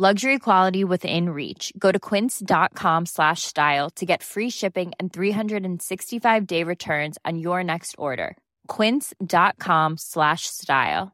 Luxury 0.00 0.38
quality 0.38 0.84
within 0.84 1.30
reach. 1.30 1.72
Go 1.76 1.90
to 1.90 1.98
quince.com 1.98 3.06
slash 3.06 3.42
style 3.42 3.90
to 3.96 4.06
get 4.06 4.22
free 4.22 4.48
shipping 4.48 4.92
and 5.00 5.12
365 5.12 6.46
day 6.46 6.62
returns 6.62 7.18
on 7.24 7.38
your 7.38 7.64
next 7.64 7.96
order. 7.98 8.36
Quince.com 8.68 9.96
slash 9.98 10.42
style. 10.46 11.10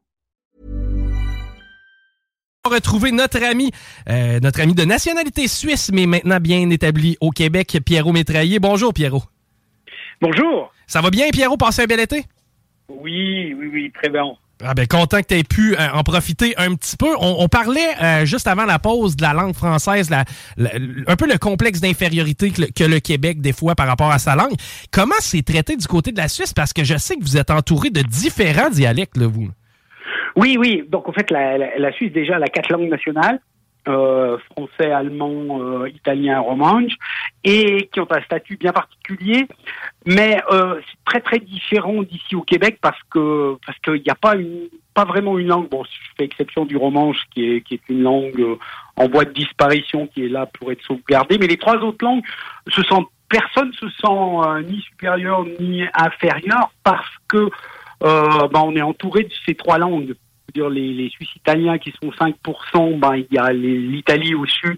retrouver 2.63 3.11
notre 3.11 3.43
ami, 3.43 3.71
euh, 4.07 4.39
notre 4.39 4.61
ami 4.61 4.75
de 4.75 4.85
nationalité 4.85 5.47
suisse, 5.47 5.91
mais 5.91 6.05
maintenant 6.05 6.39
bien 6.39 6.69
établi 6.69 7.17
au 7.21 7.31
Québec, 7.31 7.79
Pierrot 7.83 8.11
Métraillé. 8.11 8.59
Bonjour, 8.59 8.93
Pierrot. 8.93 9.23
Bonjour. 10.21 10.71
Ça 10.85 11.01
va 11.01 11.09
bien, 11.09 11.29
Pierrot? 11.31 11.57
Passez 11.57 11.81
un 11.81 11.85
bel 11.85 11.99
été? 11.99 12.25
Oui, 12.89 13.51
oui, 13.55 13.67
oui, 13.73 13.91
très 13.99 14.09
bien. 14.09 14.35
Ah 14.63 14.73
ben, 14.73 14.87
content 14.87 15.21
que 15.21 15.27
tu 15.27 15.33
aies 15.35 15.43
pu 15.43 15.75
euh, 15.75 15.91
en 15.93 16.03
profiter 16.03 16.53
un 16.57 16.75
petit 16.75 16.95
peu. 16.95 17.09
On, 17.19 17.47
parlait 17.49 17.79
euh, 18.01 18.25
juste 18.25 18.47
avant 18.47 18.63
la 18.63 18.79
pause 18.79 19.17
de 19.17 19.21
la 19.21 19.33
langue 19.33 19.53
française, 19.53 20.09
un 20.11 21.15
peu 21.17 21.27
le 21.27 21.37
complexe 21.37 21.81
d'infériorité 21.81 22.51
que, 22.51 22.83
le- 22.83 22.99
Québec, 22.99 23.41
des 23.41 23.51
fois, 23.51 23.75
par 23.75 23.87
rapport 23.87 24.11
à 24.11 24.19
sa 24.19 24.35
langue. 24.35 24.53
Comment 24.91 25.15
c'est 25.19 25.43
traité 25.43 25.75
du 25.75 25.85
côté 25.87 26.11
de 26.13 26.17
la 26.17 26.29
Suisse? 26.29 26.53
Parce 26.53 26.71
que 26.71 26.85
je 26.85 26.97
sais 26.97 27.15
que 27.17 27.21
vous 27.21 27.37
êtes 27.37 27.51
entouré 27.51 27.89
de 27.89 28.01
différents 28.01 28.69
dialectes, 28.69 29.17
là, 29.17 29.27
vous. 29.27 29.49
Oui, 30.37 30.55
oui. 30.57 30.83
Donc 30.89 31.09
en 31.09 31.11
fait, 31.11 31.29
la, 31.31 31.57
la, 31.77 31.91
Suisse 31.91 32.13
déjà 32.13 32.37
a 32.37 32.47
quatre 32.47 32.71
langues 32.71 32.89
nationales 32.89 33.39
euh, 33.87 34.37
français, 34.51 34.91
allemand, 34.91 35.85
italien, 35.85 36.39
romanche, 36.39 36.93
et 37.43 37.89
qui 37.93 37.99
ont 37.99 38.07
un 38.09 38.21
statut 38.21 38.57
bien 38.57 38.71
particulier. 38.71 39.47
Mais 40.05 40.39
euh, 40.51 40.79
c'est 40.87 41.03
très 41.05 41.21
très 41.21 41.39
différent 41.39 42.03
d'ici 42.03 42.35
au 42.35 42.41
Québec 42.41 42.77
parce 42.81 42.99
que 43.09 43.57
parce 43.65 43.77
qu'il 43.79 44.03
n'y 44.03 44.11
a 44.11 44.15
pas 44.15 44.35
une 44.35 44.69
pas 44.93 45.05
vraiment 45.05 45.37
une 45.39 45.47
langue. 45.47 45.69
Bon, 45.69 45.83
je 45.83 45.89
fais 46.17 46.25
exception 46.25 46.65
du 46.65 46.77
romanche 46.77 47.17
qui 47.33 47.43
est 47.43 47.61
qui 47.61 47.75
est 47.75 47.89
une 47.89 48.03
langue 48.03 48.39
euh, 48.39 48.55
en 48.95 49.07
voie 49.07 49.25
de 49.25 49.31
disparition 49.31 50.07
qui 50.07 50.25
est 50.25 50.29
là 50.29 50.45
pour 50.45 50.71
être 50.71 50.83
sauvegardée, 50.83 51.37
mais 51.39 51.47
les 51.47 51.57
trois 51.57 51.77
autres 51.77 52.05
langues 52.05 52.23
se 52.67 52.83
sentent 52.83 53.09
personne 53.29 53.71
se 53.73 53.89
sent 53.89 54.07
euh, 54.07 54.61
ni 54.61 54.81
supérieur 54.81 55.45
ni 55.59 55.83
inférieur 55.93 56.71
parce 56.83 57.09
que 57.27 57.49
euh, 58.03 58.47
ben, 58.47 58.61
on 58.63 58.75
est 58.75 58.81
entouré 58.81 59.23
de 59.23 59.33
ces 59.45 59.55
trois 59.55 59.77
langues. 59.77 60.15
Dire, 60.53 60.69
les, 60.69 60.93
les 60.93 61.09
Suisses 61.09 61.35
italiens 61.35 61.77
qui 61.77 61.93
sont 62.01 62.11
5%, 62.11 62.99
ben, 62.99 63.15
il 63.15 63.27
y 63.31 63.37
a 63.37 63.51
l'Italie 63.51 64.35
au 64.35 64.45
sud. 64.45 64.77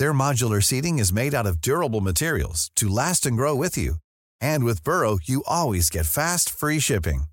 Their 0.00 0.14
modular 0.14 0.62
seating 0.62 0.98
is 0.98 1.12
made 1.12 1.34
out 1.34 1.46
of 1.46 1.60
durable 1.60 2.00
materials 2.00 2.70
to 2.76 2.88
last 2.88 3.26
and 3.26 3.36
grow 3.36 3.54
with 3.54 3.76
you. 3.76 3.96
And 4.40 4.64
with 4.64 4.82
Burrow, 4.82 5.18
you 5.22 5.42
always 5.46 5.90
get 5.90 6.06
fast, 6.06 6.48
free 6.48 6.78
shipping. 6.78 7.24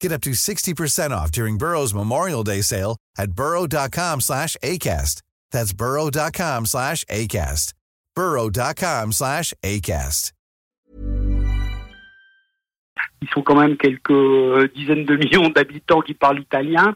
Get 0.00 0.12
up 0.12 0.20
to 0.20 0.30
60% 0.30 1.10
off 1.10 1.32
during 1.32 1.58
Burrow's 1.58 1.92
Memorial 1.92 2.44
Day 2.44 2.62
sale 2.62 2.96
at 3.18 3.32
burrow.com 3.32 4.20
slash 4.20 4.56
ACAST. 4.62 5.20
That's 5.50 5.72
burrow.com 5.72 6.66
slash 6.66 7.04
ACAST. 7.06 7.72
burrow.com 8.14 9.12
slash 9.12 9.52
ACAST. 9.64 10.32
Ils 13.22 13.28
sont 13.34 13.42
quand 13.42 13.56
même 13.56 13.76
quelques 13.76 14.10
euh, 14.10 14.70
dizaines 14.76 15.06
de 15.06 15.16
millions 15.16 15.48
d'habitants 15.48 16.02
qui 16.02 16.14
parlent 16.14 16.38
italien. 16.38 16.94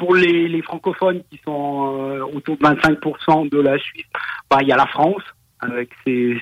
Pour 0.00 0.14
les, 0.14 0.62
francophones 0.62 1.20
qui 1.30 1.38
sont 1.44 1.98
euh, 2.00 2.24
autour 2.34 2.56
de 2.56 2.62
25% 2.62 3.50
de 3.50 3.60
la 3.60 3.78
Suisse, 3.78 4.06
ben, 4.50 4.60
il 4.62 4.68
y 4.68 4.72
a 4.72 4.76
la 4.76 4.86
France 4.86 5.22
avec 5.60 5.90
ses, 6.06 6.40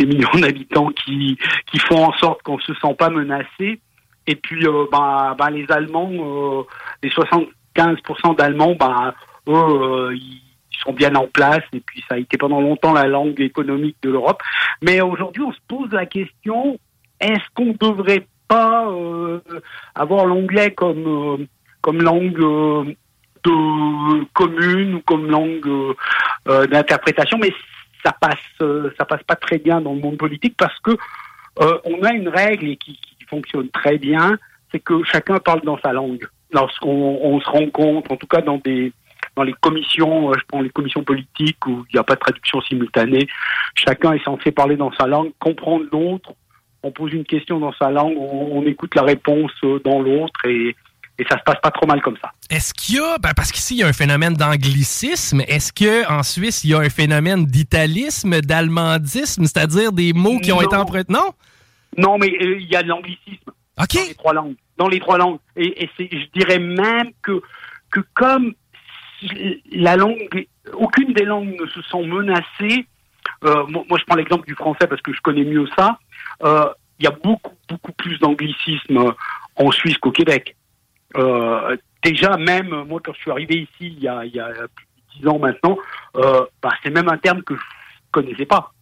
millions 0.00 0.30
d'habitants 0.40 0.88
qui, 1.04 1.36
font 1.78 2.06
en 2.06 2.12
sorte 2.14 2.40
qu'on 2.40 2.58
se 2.58 2.72
sent 2.72 2.94
pas 2.98 3.10
menacé. 3.10 3.80
Et 4.26 4.34
puis 4.34 4.66
euh, 4.66 4.86
ben, 4.90 5.36
ben, 5.38 5.50
les 5.50 5.70
Allemands, 5.70 6.10
euh, 6.10 6.62
les 7.02 7.10
75% 7.10 8.34
d'Allemands, 8.38 8.74
ben, 8.80 9.12
eux, 9.48 10.14
ils 10.14 10.78
sont 10.82 10.94
bien 10.94 11.14
en 11.16 11.26
place 11.26 11.64
et 11.74 11.80
puis 11.80 12.02
ça 12.08 12.14
a 12.14 12.18
été 12.18 12.38
pendant 12.38 12.62
longtemps 12.62 12.94
la 12.94 13.06
langue 13.06 13.42
économique 13.42 13.98
de 14.00 14.08
l'Europe. 14.08 14.40
Mais 14.80 15.02
aujourd'hui, 15.02 15.42
on 15.42 15.52
se 15.52 15.60
pose 15.68 15.90
la 15.92 16.06
question 16.06 16.78
est-ce 17.20 17.44
qu'on 17.52 17.76
devrait 17.78 18.26
pas 18.48 18.90
avoir 19.94 20.24
l'anglais 20.24 20.70
comme 20.70 21.46
comme 21.86 22.02
langue 22.02 22.40
euh, 22.40 22.84
de 23.44 24.24
commune 24.32 24.96
ou 24.96 25.00
comme 25.02 25.30
langue 25.30 25.68
euh, 25.68 25.94
euh, 26.48 26.66
d'interprétation, 26.66 27.38
mais 27.38 27.52
ça 28.04 28.10
passe 28.10 28.58
ça 28.98 29.04
passe 29.04 29.22
pas 29.22 29.36
très 29.36 29.58
bien 29.58 29.80
dans 29.80 29.94
le 29.94 30.00
monde 30.00 30.16
politique 30.16 30.56
parce 30.56 30.78
que 30.80 30.90
on 31.58 32.02
a 32.02 32.12
une 32.12 32.28
règle 32.28 32.76
qui, 32.76 32.98
fonctionne 33.28 33.68
très 33.70 33.98
bien, 33.98 34.38
c'est 34.70 34.78
que 34.78 35.02
chacun 35.02 35.38
parle 35.38 35.62
dans 35.62 35.78
sa 35.80 35.92
langue. 35.92 36.24
Lorsqu'on 36.52 37.18
on 37.22 37.40
se 37.40 37.50
rencontre, 37.50 38.12
en 38.12 38.16
tout 38.16 38.28
cas 38.28 38.40
dans 38.40 38.58
des 38.58 38.92
les 39.44 39.54
commissions, 39.54 40.32
je 40.32 40.40
prends 40.46 40.60
les 40.60 40.70
commissions 40.70 41.02
politiques 41.02 41.66
où 41.66 41.84
il 41.90 41.94
n'y 41.94 42.00
a 42.00 42.04
pas 42.04 42.14
de 42.14 42.20
traduction 42.20 42.60
simultanée, 42.62 43.26
chacun 43.74 44.12
est 44.12 44.24
censé 44.24 44.52
parler 44.52 44.76
dans 44.76 44.92
sa 44.92 45.06
langue, 45.06 45.32
comprendre 45.40 45.86
l'autre. 45.92 46.32
On 46.84 46.92
pose 46.92 47.12
une 47.12 47.24
question 47.24 47.58
dans 47.58 47.72
sa 47.72 47.90
langue, 47.90 48.16
on, 48.16 48.58
on 48.58 48.62
écoute 48.64 48.94
la 48.94 49.02
réponse 49.02 49.52
dans 49.84 50.00
l'autre 50.00 50.46
et, 50.46 50.76
et 51.18 51.24
ça 51.30 51.38
se 51.38 51.42
passe 51.44 51.60
pas 51.62 51.70
trop 51.70 51.86
mal 51.86 52.00
comme 52.02 52.16
ça. 52.22 52.32
Est-ce 52.50 52.74
qu'il 52.74 52.96
y 52.96 52.98
a, 53.00 53.18
ben, 53.18 53.32
parce 53.34 53.50
qu'ici, 53.52 53.74
il 53.74 53.78
y 53.78 53.82
a 53.82 53.86
un 53.88 53.92
phénomène 53.92 54.34
d'anglicisme, 54.34 55.40
est-ce 55.48 55.72
qu'en 55.72 56.22
Suisse, 56.22 56.64
il 56.64 56.70
y 56.70 56.74
a 56.74 56.78
un 56.78 56.90
phénomène 56.90 57.46
d'italisme, 57.46 58.40
d'allemandisme, 58.40 59.44
c'est-à-dire 59.44 59.92
des 59.92 60.12
mots 60.12 60.38
qui 60.40 60.52
ont 60.52 60.56
Non. 60.60 60.62
été 60.66 60.76
empruntés? 60.76 61.12
Non? 61.12 61.32
Non, 61.96 62.18
mais 62.18 62.28
euh, 62.42 62.58
il 62.60 62.66
y 62.66 62.76
a 62.76 62.82
de 62.82 62.88
l'anglicisme 62.88 63.50
OK. 63.80 63.94
dans 63.94 64.00
les 64.08 64.14
trois 64.14 64.32
langues. 64.34 64.54
Dans 64.76 64.88
les 64.88 65.00
trois 65.00 65.18
langues. 65.18 65.38
Et, 65.56 65.84
et 65.84 65.90
c'est, 65.96 66.08
je 66.12 66.26
dirais 66.38 66.58
même 66.58 67.10
que, 67.22 67.40
que 67.90 68.00
comme 68.14 68.52
la 69.72 69.96
langue, 69.96 70.46
aucune 70.74 71.12
des 71.14 71.24
langues 71.24 71.56
ne 71.58 71.66
se 71.66 71.80
sent 71.82 72.02
menacée, 72.06 72.86
euh, 73.44 73.66
moi, 73.68 73.84
moi, 73.88 73.98
je 73.98 74.04
prends 74.04 74.16
l'exemple 74.16 74.46
du 74.46 74.54
français 74.54 74.86
parce 74.86 75.00
que 75.02 75.12
je 75.12 75.20
connais 75.20 75.44
mieux 75.44 75.66
ça, 75.76 75.98
euh, 76.44 76.68
il 76.98 77.04
y 77.04 77.06
a 77.06 77.10
beaucoup, 77.10 77.54
beaucoup 77.68 77.92
plus 77.92 78.18
d'anglicisme 78.18 79.12
en 79.56 79.70
Suisse 79.70 79.98
qu'au 79.98 80.12
Québec. 80.12 80.55
Euh, 81.16 81.76
déjà, 82.02 82.36
même 82.36 82.84
moi, 82.84 83.00
quand 83.02 83.12
je 83.14 83.20
suis 83.20 83.30
arrivé 83.30 83.54
ici 83.62 83.94
il 83.96 84.00
y 84.00 84.08
a, 84.08 84.24
il 84.24 84.34
y 84.34 84.40
a 84.40 84.48
plus 84.74 84.86
de 84.86 85.20
dix 85.20 85.28
ans 85.28 85.38
maintenant, 85.38 85.78
euh, 86.16 86.44
bah, 86.62 86.70
c'est 86.82 86.90
même 86.90 87.08
un 87.08 87.18
terme 87.18 87.42
que 87.42 87.54
je 87.54 87.60
connaissais 88.10 88.46
pas. 88.46 88.72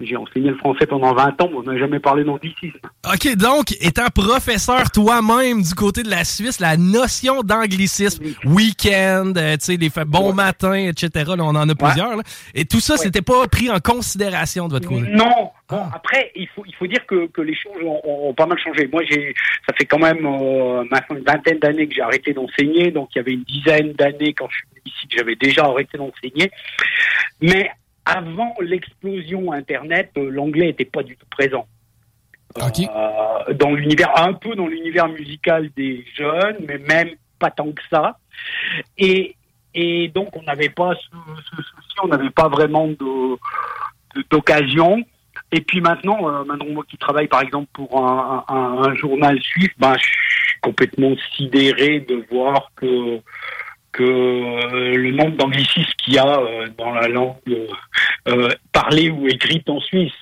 J'ai 0.00 0.16
enseigné 0.16 0.50
le 0.50 0.56
français 0.56 0.86
pendant 0.86 1.14
20 1.14 1.40
ans, 1.40 1.48
mais 1.50 1.56
on 1.56 1.62
n'a 1.62 1.78
jamais 1.78 2.00
parlé 2.00 2.24
d'anglicisme. 2.24 2.78
OK, 3.04 3.36
donc, 3.36 3.72
étant 3.80 4.08
professeur 4.12 4.90
toi-même 4.90 5.62
du 5.62 5.74
côté 5.74 6.02
de 6.02 6.10
la 6.10 6.24
Suisse, 6.24 6.58
la 6.58 6.76
notion 6.76 7.42
d'anglicisme, 7.42 8.24
week-end, 8.44 9.32
euh, 9.36 9.56
tu 9.56 9.64
sais, 9.64 9.76
les 9.76 9.90
bons 10.06 10.32
matins, 10.32 10.74
etc., 10.74 11.10
là, 11.36 11.44
on 11.44 11.54
en 11.54 11.68
a 11.68 11.74
plusieurs, 11.74 12.16
là, 12.16 12.22
et 12.54 12.64
tout 12.64 12.80
ça, 12.80 12.96
c'était 12.96 13.22
pas 13.22 13.46
pris 13.46 13.70
en 13.70 13.78
considération 13.78 14.66
de 14.66 14.72
votre 14.72 14.88
côté? 14.88 15.08
Non. 15.10 15.50
Bon, 15.68 15.82
après, 15.94 16.30
il 16.34 16.46
faut, 16.48 16.64
il 16.66 16.74
faut 16.74 16.86
dire 16.86 17.06
que, 17.06 17.26
que 17.28 17.40
les 17.40 17.54
choses 17.54 17.82
ont, 17.82 18.00
ont 18.04 18.34
pas 18.34 18.46
mal 18.46 18.58
changé. 18.58 18.86
Moi, 18.92 19.02
j'ai, 19.08 19.34
ça 19.66 19.74
fait 19.74 19.86
quand 19.86 19.98
même 19.98 20.26
euh, 20.26 20.84
maintenant 20.90 21.16
une 21.16 21.24
vingtaine 21.24 21.58
d'années 21.58 21.88
que 21.88 21.94
j'ai 21.94 22.02
arrêté 22.02 22.34
d'enseigner, 22.34 22.90
donc 22.90 23.08
il 23.14 23.18
y 23.18 23.20
avait 23.20 23.32
une 23.32 23.44
dizaine 23.44 23.92
d'années 23.92 24.34
quand 24.34 24.48
je 24.50 24.56
suis 24.56 24.66
venu 24.70 24.82
ici 24.86 25.08
que 25.08 25.16
j'avais 25.16 25.36
déjà 25.36 25.64
arrêté 25.64 25.96
d'enseigner. 25.96 26.50
Mais 27.40 27.70
avant 28.04 28.54
l'explosion 28.60 29.52
Internet, 29.52 30.10
euh, 30.16 30.30
l'anglais 30.30 30.66
n'était 30.66 30.84
pas 30.84 31.02
du 31.02 31.16
tout 31.16 31.26
présent. 31.30 31.66
Euh, 32.56 33.54
dans 33.54 33.72
l'univers, 33.72 34.12
un 34.16 34.32
peu 34.32 34.54
dans 34.54 34.68
l'univers 34.68 35.08
musical 35.08 35.70
des 35.76 36.04
jeunes, 36.16 36.58
mais 36.68 36.78
même 36.78 37.10
pas 37.38 37.50
tant 37.50 37.72
que 37.72 37.82
ça. 37.90 38.18
Et, 38.96 39.34
et 39.74 40.08
donc 40.08 40.36
on 40.36 40.42
n'avait 40.42 40.68
pas 40.68 40.94
ce, 40.94 41.08
ce, 41.50 41.62
souci, 41.62 41.96
on 42.02 42.08
n'avait 42.08 42.30
pas 42.30 42.48
vraiment 42.48 42.88
d'occasion. 44.30 45.04
Et 45.50 45.60
puis 45.62 45.80
maintenant, 45.80 46.28
euh, 46.28 46.44
maintenant 46.44 46.66
moi 46.66 46.84
qui 46.88 46.96
travaille 46.96 47.26
par 47.26 47.42
exemple 47.42 47.68
pour 47.72 48.06
un, 48.06 48.44
un, 48.48 48.88
un 48.88 48.94
journal 48.94 49.40
suisse, 49.40 49.72
ben, 49.78 49.94
je 49.96 50.04
suis 50.04 50.60
complètement 50.60 51.14
sidéré 51.36 52.00
de 52.00 52.24
voir 52.30 52.70
que 52.76 53.20
que 53.94 54.02
euh, 54.02 54.96
le 54.96 55.12
nombre 55.12 55.36
d'anglicismes 55.36 55.92
qu'il 56.04 56.14
y 56.14 56.18
a 56.18 56.26
euh, 56.26 56.66
dans 56.76 56.92
la 56.92 57.08
langue 57.08 57.36
euh, 58.28 58.48
parlée 58.72 59.08
ou 59.08 59.26
écrite 59.28 59.68
en 59.70 59.80
Suisse. 59.80 60.12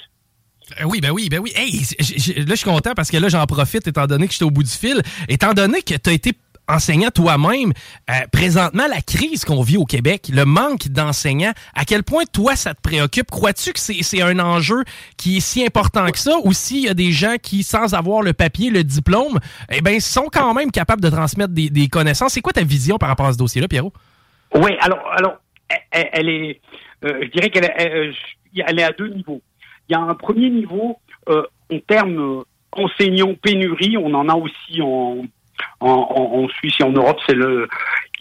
Oui, 0.85 1.01
ben 1.01 1.11
oui, 1.11 1.29
ben 1.29 1.41
oui. 1.41 1.53
Hey, 1.55 1.73
là, 1.73 2.45
je 2.51 2.55
suis 2.55 2.65
content 2.65 2.93
parce 2.95 3.11
que 3.11 3.17
là, 3.17 3.29
j'en 3.29 3.45
profite 3.47 3.87
étant 3.87 4.07
donné 4.07 4.27
que 4.27 4.33
j'étais 4.33 4.45
au 4.45 4.51
bout 4.51 4.63
du 4.63 4.71
fil. 4.71 5.03
Étant 5.29 5.53
donné 5.53 5.83
que 5.83 5.95
tu 5.95 6.11
as 6.11 6.13
été 6.13 6.33
enseignant 6.69 7.11
toi-même, 7.11 7.73
euh, 8.11 8.14
présentement, 8.32 8.85
la 8.88 9.00
crise 9.00 9.44
qu'on 9.44 9.62
vit 9.62 9.76
au 9.76 9.85
Québec, 9.85 10.29
le 10.32 10.44
manque 10.44 10.88
d'enseignants, 10.88 11.53
à 11.75 11.85
quel 11.85 12.03
point 12.03 12.25
toi, 12.32 12.56
ça 12.56 12.75
te 12.75 12.81
préoccupe? 12.81 13.31
Crois-tu 13.31 13.73
que 13.73 13.81
c'est 13.81 14.23
un 14.23 14.38
enjeu 14.38 14.85
qui 15.17 15.38
est 15.38 15.41
si 15.41 15.64
important 15.64 16.06
que 16.11 16.19
ça? 16.19 16.37
Ou 16.44 16.53
s'il 16.53 16.85
y 16.85 16.88
a 16.88 16.94
des 16.94 17.12
gens 17.12 17.37
qui, 17.43 17.62
sans 17.62 17.94
avoir 17.94 18.23
le 18.23 18.32
papier, 18.32 18.70
le 18.70 18.85
diplôme, 18.85 19.38
eh 19.70 19.81
ben, 19.81 20.00
sont 20.00 20.29
quand 20.32 20.55
même 20.55 20.70
capables 20.70 21.03
de 21.03 21.11
transmettre 21.11 21.53
des, 21.53 21.88
connaissances? 21.88 22.32
C'est 22.32 22.41
quoi 22.41 22.53
ta 22.53 22.65
vision 22.65 22.99
par 22.99 23.08
rapport 23.08 23.26
à 23.26 23.32
ce 23.32 23.38
dossier-là, 23.38 23.69
Pierrot? 23.69 23.93
Oui, 24.55 24.73
alors, 24.81 25.00
alors 25.17 25.37
elle, 25.91 26.29
est, 26.29 26.61
euh, 27.05 27.20
je 27.23 27.29
dirais 27.29 27.50
qu'elle 27.50 27.65
est, 27.65 27.87
euh, 27.87 28.12
elle 28.67 28.79
est 28.79 28.85
à 28.85 28.93
deux 28.93 29.08
niveaux. 29.08 29.41
Il 29.88 29.93
y 29.93 29.97
a 29.97 30.00
un 30.00 30.15
premier 30.15 30.50
niveau, 30.50 30.99
en 31.26 31.79
termes 31.87 32.44
enseignants 32.73 33.35
pénurie, 33.35 33.97
on 33.97 34.15
en 34.15 34.29
a 34.29 34.35
aussi 34.35 34.81
en 34.81 35.25
en, 35.81 36.49
Suisse 36.49 36.75
et 36.81 36.85
en 36.85 36.93
Europe, 36.93 37.19
c'est 37.26 37.35
le, 37.35 37.69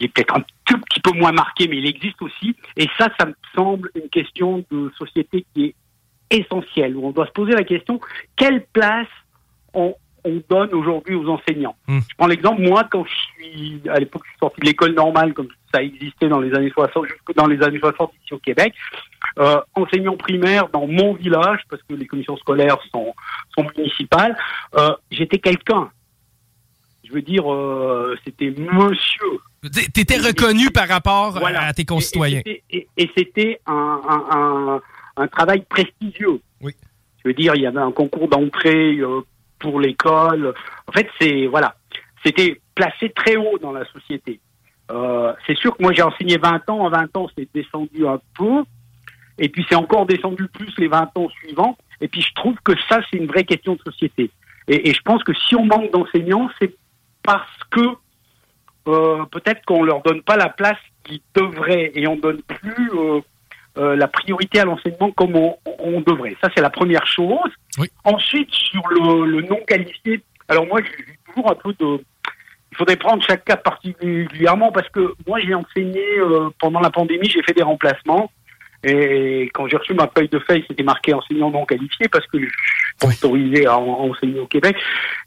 il 0.00 0.06
est 0.06 0.08
peut-être 0.08 0.36
un 0.36 0.42
tout 0.64 0.78
petit 0.78 1.00
peu 1.00 1.12
moins 1.12 1.32
marqué, 1.32 1.68
mais 1.68 1.78
il 1.78 1.86
existe 1.86 2.20
aussi. 2.22 2.56
Et 2.76 2.88
ça, 2.98 3.08
ça 3.18 3.26
me 3.26 3.34
semble 3.54 3.90
une 3.94 4.08
question 4.08 4.64
de 4.70 4.90
société 4.98 5.44
qui 5.54 5.66
est 5.66 5.74
essentielle, 6.32 6.96
où 6.96 7.06
on 7.06 7.10
doit 7.10 7.26
se 7.26 7.32
poser 7.32 7.52
la 7.52 7.64
question 7.64 8.00
quelle 8.36 8.64
place 8.72 9.08
on, 9.74 9.94
donne 10.48 10.72
aujourd'hui 10.72 11.16
aux 11.16 11.28
enseignants? 11.28 11.74
Hmm. 11.88 11.98
Je 11.98 12.14
prends 12.16 12.28
l'exemple, 12.28 12.62
moi, 12.62 12.84
quand 12.88 13.04
je 13.04 13.12
suis, 13.12 13.82
à 13.88 13.98
l'époque, 13.98 14.22
je 14.24 14.30
suis 14.30 14.38
sorti 14.38 14.60
de 14.60 14.66
l'école 14.66 14.94
normale, 14.94 15.34
comme 15.34 15.48
ça 15.74 15.82
existait 15.82 16.28
dans 16.28 16.40
les 16.40 16.54
années 16.54 16.70
60, 16.70 17.06
jusque 17.06 17.34
dans 17.34 17.48
les 17.48 17.60
années 17.60 17.80
60 17.80 18.12
ici 18.22 18.32
au 18.32 18.38
Québec, 18.38 18.72
euh, 19.40 19.60
enseignant 19.74 20.16
primaire 20.16 20.68
dans 20.68 20.86
mon 20.86 21.14
village, 21.14 21.62
parce 21.68 21.82
que 21.82 21.94
les 21.94 22.06
commissions 22.06 22.36
scolaires 22.36 22.78
sont, 22.92 23.12
sont 23.58 23.66
municipales, 23.76 24.36
euh, 24.76 24.94
j'étais 25.10 25.38
quelqu'un 25.38 25.90
je 27.12 27.16
veux 27.16 27.22
dire, 27.22 27.52
euh, 27.52 28.16
c'était 28.24 28.50
monsieur. 28.56 29.38
T'étais 29.92 30.16
reconnu 30.16 30.70
par 30.70 30.88
rapport 30.88 31.38
à 31.44 31.72
tes 31.74 31.84
concitoyens. 31.84 32.40
Et, 32.46 33.10
c'était 33.16 33.60
un, 33.66 34.80
travail 35.30 35.62
prestigieux. 35.68 36.40
Oui. 36.62 36.72
Je 37.22 37.28
veux 37.28 37.34
dire, 37.34 37.54
il 37.54 37.62
y 37.62 37.66
avait 37.66 37.80
un 37.80 37.92
concours 37.92 38.28
d'entrée 38.28 38.96
euh, 38.96 39.20
pour 39.58 39.78
l'école. 39.78 40.54
En 40.88 40.92
fait, 40.92 41.06
c'est 41.20 41.46
voilà, 41.46 41.76
c'était 42.24 42.60
placé 42.74 43.10
très 43.10 43.36
haut 43.36 43.58
dans 43.60 43.72
la 43.72 43.84
société. 43.92 44.40
Euh, 44.90 45.32
c'est 45.46 45.56
sûr 45.56 45.76
que 45.76 45.82
moi 45.82 45.92
j'ai 45.92 46.02
enseigné 46.02 46.38
20 46.38 46.70
ans. 46.70 46.80
En 46.80 46.88
20 46.88 47.16
ans, 47.18 47.28
c'est 47.36 47.48
descendu 47.54 48.06
un 48.06 48.20
peu. 48.36 48.64
Et 49.38 49.50
puis 49.50 49.66
c'est 49.68 49.74
encore 49.74 50.06
descendu 50.06 50.48
plus 50.48 50.72
les 50.78 50.88
20 50.88 51.10
ans 51.16 51.28
suivants. 51.28 51.76
Et 52.00 52.08
puis 52.08 52.22
je 52.22 52.32
trouve 52.34 52.56
que 52.64 52.72
ça, 52.88 53.00
c'est 53.10 53.18
une 53.18 53.26
vraie 53.26 53.44
question 53.44 53.74
de 53.74 53.80
société. 53.80 54.30
Et, 54.66 54.88
et 54.88 54.94
je 54.94 55.02
pense 55.02 55.22
que 55.22 55.32
si 55.34 55.54
on 55.54 55.66
manque 55.66 55.92
d'enseignants, 55.92 56.48
c'est 56.58 56.74
parce 57.22 57.64
que 57.70 57.96
euh, 58.88 59.24
peut-être 59.30 59.64
qu'on 59.64 59.84
leur 59.84 60.02
donne 60.02 60.22
pas 60.22 60.36
la 60.36 60.48
place 60.48 60.78
qu'ils 61.04 61.20
devraient 61.34 61.92
et 61.94 62.06
on 62.08 62.16
donne 62.16 62.42
plus 62.42 62.90
euh, 62.94 63.20
euh, 63.78 63.96
la 63.96 64.08
priorité 64.08 64.58
à 64.60 64.64
l'enseignement 64.64 65.10
comme 65.12 65.36
on, 65.36 66.00
devrait. 66.00 66.36
Ça, 66.42 66.48
c'est 66.54 66.62
la 66.62 66.70
première 66.70 67.06
chose. 67.06 67.50
Ensuite, 68.04 68.50
sur 68.50 68.86
le, 68.88 69.42
non 69.42 69.60
qualifié, 69.66 70.22
alors 70.48 70.66
moi, 70.66 70.80
j'ai 70.82 71.18
toujours 71.26 71.50
un 71.50 71.54
peu 71.54 71.72
de... 71.78 72.02
Il 72.72 72.78
faudrait 72.78 72.96
prendre 72.96 73.22
chaque 73.22 73.44
cas 73.44 73.56
particulièrement 73.56 74.72
parce 74.72 74.88
que 74.88 75.14
moi, 75.26 75.38
j'ai 75.40 75.54
enseigné 75.54 76.02
pendant 76.58 76.80
la 76.80 76.90
pandémie, 76.90 77.28
j'ai 77.28 77.42
fait 77.42 77.52
des 77.52 77.62
remplacements. 77.62 78.30
Et 78.82 79.50
quand 79.52 79.68
j'ai 79.68 79.76
reçu 79.76 79.94
ma 79.94 80.10
feuille 80.16 80.30
de 80.30 80.38
feuille, 80.38 80.64
c'était 80.66 80.82
marqué 80.82 81.12
enseignant 81.12 81.50
non 81.50 81.66
qualifié 81.66 82.08
parce 82.08 82.26
que 82.26 82.40
je 82.40 82.46
suis 82.46 83.26
autorisé 83.26 83.66
à, 83.66 83.78
enseigner 83.78 84.40
au 84.40 84.46
Québec. 84.46 84.76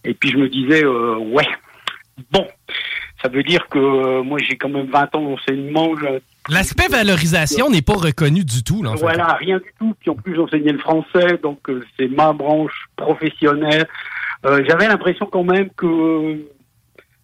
Et 0.03 0.15
puis 0.15 0.31
je 0.31 0.38
me 0.38 0.50
disais, 0.50 0.83
ouais, 0.86 1.47
Bon, 2.31 2.47
ça 3.21 3.29
veut 3.29 3.44
dire 3.44 3.67
que 3.69 3.79
euh, 3.79 4.23
moi 4.23 4.39
j'ai 4.39 4.56
quand 4.56 4.69
même 4.69 4.88
20 4.88 5.15
ans 5.15 5.21
d'enseignement. 5.21 5.94
L'aspect 6.50 6.88
valorisation 6.88 7.69
n'est 7.69 7.81
pas 7.81 7.95
reconnu 7.95 8.45
du 8.45 8.63
tout. 8.63 8.83
Là, 8.83 8.91
en 8.91 8.95
voilà, 8.95 9.33
rien 9.33 9.57
du 9.57 9.73
tout. 9.79 9.95
Puis 10.00 10.09
en 10.09 10.15
plus 10.15 10.35
j'enseignais 10.35 10.71
le 10.71 10.79
français, 10.79 11.38
donc 11.41 11.69
euh, 11.69 11.83
c'est 11.97 12.07
ma 12.07 12.33
branche 12.33 12.88
professionnelle. 12.95 13.88
Euh, 14.45 14.63
j'avais 14.67 14.88
l'impression 14.88 15.25
quand 15.25 15.44
même 15.44 15.69
que, 15.71 16.45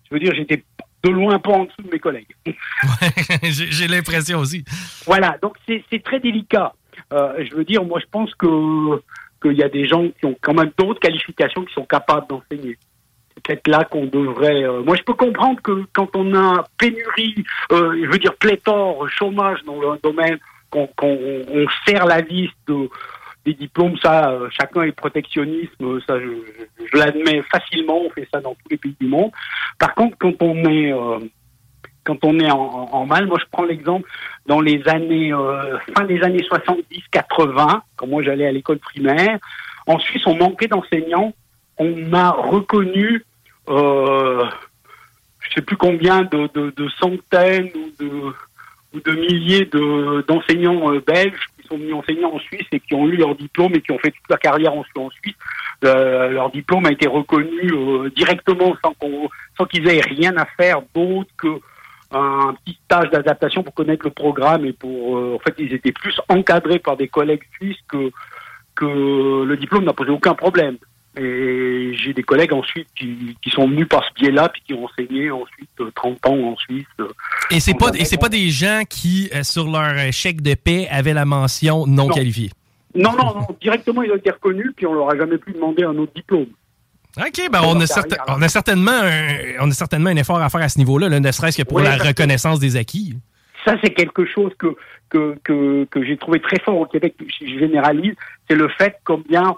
je 0.10 0.14
veux 0.14 0.20
dire, 0.20 0.34
j'étais 0.36 0.64
de 1.04 1.10
loin 1.10 1.40
pas 1.40 1.52
en 1.52 1.66
dessous 1.66 1.84
de 1.84 1.92
mes 1.92 2.00
collègues. 2.00 2.36
j'ai 3.44 3.88
l'impression 3.88 4.40
aussi. 4.40 4.66
Voilà, 5.06 5.38
donc 5.42 5.56
c'est 5.68 6.04
très 6.04 6.20
délicat. 6.20 6.74
je 7.12 7.56
veux 7.56 7.64
dire, 7.64 7.84
moi 7.84 8.00
je 8.00 8.08
pense 8.12 8.34
que 8.36 9.02
qu'il 9.42 9.58
y 9.58 9.64
a 9.64 9.70
des 9.70 9.88
gens 9.88 10.08
qui 10.20 10.26
ont 10.26 10.38
quand 10.40 10.54
même 10.54 10.72
d'autres 10.78 11.00
qualifications 11.00 11.66
qui 11.66 11.74
sont 11.74 11.86
capables 11.86 12.28
d'enseigner 12.28 12.78
peut-être 13.42 13.68
là 13.68 13.84
qu'on 13.86 14.06
devrait. 14.06 14.64
Euh, 14.64 14.84
moi, 14.84 14.96
je 14.96 15.04
peux 15.04 15.14
comprendre 15.14 15.62
que 15.62 15.84
quand 15.94 16.16
on 16.16 16.34
a 16.36 16.66
pénurie, 16.78 17.44
euh, 17.72 18.00
je 18.04 18.10
veux 18.10 18.18
dire 18.18 18.36
pléthore, 18.36 19.08
chômage 19.10 19.60
dans 19.66 19.80
le 19.80 20.00
domaine, 20.02 20.38
qu'on 20.70 20.88
on 21.00 21.66
serre 21.86 22.06
la 22.06 22.22
liste 22.22 22.56
de, 22.68 22.90
des 23.46 23.54
diplômes, 23.54 23.98
ça, 24.02 24.32
euh, 24.32 24.48
chacun 24.52 24.84
est 24.84 24.92
protectionnisme, 24.92 26.00
ça, 26.08 26.20
je, 26.20 26.98
l'admets 26.98 27.42
facilement. 27.52 28.02
On 28.06 28.10
fait 28.10 28.28
ça 28.34 28.40
dans 28.40 28.54
tous 28.54 28.70
les 28.70 28.78
pays 28.78 28.96
du 29.00 29.08
monde. 29.08 29.32
Par 29.80 29.94
contre, 29.96 30.18
quand 30.20 30.42
on 30.42 30.66
est 30.66 30.94
quand 32.04 32.26
on 32.26 32.40
est 32.40 32.50
en, 32.50 32.58
en, 32.92 33.06
mal, 33.06 33.28
moi 33.28 33.38
je 33.40 33.46
prends 33.52 33.64
l'exemple 33.64 34.10
dans 34.48 34.60
les 34.60 34.82
années 34.88 35.32
fin 35.96 36.04
des 36.06 36.24
années 36.24 36.44
70-80, 37.14 37.82
quand 37.96 38.08
moi 38.08 38.24
j'allais 38.24 38.48
à 38.48 38.52
l'école 38.52 38.80
primaire, 38.80 39.38
en 39.86 40.00
Suisse 40.00 40.26
on 40.26 40.36
manquait 40.36 40.68
d'enseignants 40.68 41.32
on 41.82 42.14
a 42.14 42.32
reconnu, 42.32 43.26
euh, 43.70 44.46
je 45.52 45.56
sais 45.56 45.62
plus 45.62 45.78
combien 45.78 46.24
de, 46.24 46.90
centaines 47.00 47.70
ou 47.76 48.04
de, 48.04 48.34
ou 48.94 49.00
de 49.00 49.12
milliers 49.12 49.70
d'enseignants 50.28 50.94
euh, 50.94 51.02
belges 51.06 51.48
qui 51.58 51.68
sont 51.68 51.78
venus 51.78 51.94
enseigner 51.94 52.26
en 52.26 52.40
Suisse 52.40 52.68
et 52.72 52.80
qui 52.80 52.94
ont 52.94 53.08
eu 53.08 53.18
leur 53.18 53.36
diplôme 53.36 53.74
et 53.76 53.82
qui 53.82 53.92
ont 53.92 54.00
fait 54.00 54.12
toute 54.12 54.30
leur 54.30 54.40
carrière 54.40 54.74
en, 54.74 54.84
Suisse. 54.84 55.36
Euh, 55.84 56.30
leur 56.30 56.52
diplôme 56.52 56.86
a 56.86 56.92
été 56.92 57.08
reconnu 57.08 57.72
euh, 57.74 58.10
directement 58.16 58.76
sans 59.58 59.66
qu'ils 59.66 59.88
aient 59.88 60.02
rien 60.02 60.36
à 60.38 60.46
faire 60.46 60.82
d'autre 60.94 61.30
que 61.38 61.60
un 62.14 62.54
petit 62.66 62.78
stage 62.84 63.10
d'adaptation 63.10 63.64
pour 63.64 63.74
connaître 63.74 64.06
le 64.06 64.12
programme 64.12 64.66
et 64.66 64.74
pour 64.74 65.16
en 65.34 65.40
fait 65.40 65.56
ils 65.60 65.74
étaient 65.74 65.94
plus 65.94 66.20
encadrés 66.28 66.80
par 66.80 66.98
des 66.98 67.08
collègues 67.08 67.44
suisses 67.56 67.80
que 67.88 68.12
que 68.76 69.46
le 69.46 69.56
diplôme 69.56 69.86
n'a 69.86 69.94
posé 69.94 70.12
aucun 70.12 70.34
problème. 70.34 70.78
Et 71.18 71.92
j'ai 71.96 72.14
des 72.14 72.24
collègues 72.24 72.54
ensuite 72.54 72.88
qui, 72.96 73.36
qui 73.42 73.50
sont 73.50 73.68
venus 73.68 73.88
par 73.88 74.02
ce 74.06 74.14
biais-là, 74.22 74.48
puis 74.48 74.62
qui 74.66 74.74
ont 74.74 74.86
enseigné 74.86 75.30
ensuite 75.30 75.70
30 75.94 76.18
euh, 76.26 76.30
ans 76.30 76.52
en 76.52 76.56
Suisse. 76.56 76.86
Euh, 77.02 77.10
et 77.50 77.60
c'est 77.60 77.74
pas 77.74 77.92
et 77.94 78.06
c'est 78.06 78.18
pas 78.18 78.30
des 78.30 78.50
gens 78.50 78.84
qui 78.90 79.30
euh, 79.36 79.44
sur 79.44 79.70
leur 79.70 79.94
chèque 80.14 80.42
de 80.42 80.54
paix 80.54 80.88
avaient 80.90 81.14
la 81.14 81.26
mention 81.26 81.86
non, 81.86 82.08
qualifiée? 82.08 82.52
Non, 82.96 83.12
non, 83.12 83.36
non, 83.36 83.48
directement 83.60 84.04
ils 84.04 84.12
ont 84.12 84.16
été 84.16 84.32
reconnus, 84.32 84.72
puis 84.76 84.86
on 84.86 84.94
leur 84.94 85.10
a 85.10 85.18
jamais 85.18 85.38
pu 85.38 85.52
demander 85.52 85.84
un 85.84 85.98
autre 85.98 86.14
diplôme. 86.16 86.48
OK, 87.18 87.50
ben 87.52 87.60
on 87.66 87.82
a, 87.82 87.86
on 88.30 88.42
a, 88.42 88.48
certainement 88.48 88.92
un, 88.92 89.60
on 89.60 89.70
a 89.70 89.74
certainement 89.74 90.12
un 90.12 90.16
effort 90.16 90.42
à 90.42 90.50
faire 90.50 90.62
à 90.62 90.70
ce 90.70 90.78
niveau-là, 90.78 91.10
ne 91.10 91.32
serait-ce 91.32 91.62
que 91.62 91.68
pour 91.68 91.82
la 91.82 91.98
reconnaissance 91.98 92.58
des 92.60 92.78
acquis. 92.78 93.18
ça, 93.66 93.76
c'est 93.84 93.94
quelque 93.94 94.26
chose 94.26 94.54
que, 94.58 94.78
que, 95.10 95.36
que, 95.44 95.86
que 95.92 96.06
j'ai 96.06 96.16
trouvé 96.16 96.40
très 96.40 96.60
fort 96.60 96.78
au 96.78 96.86
Québec, 96.86 97.16
si 97.38 97.54
je 97.54 97.60
généralise, 97.60 98.14
c'est 98.50 98.56
le 98.56 98.70
fait 98.70 98.96
combien 99.04 99.58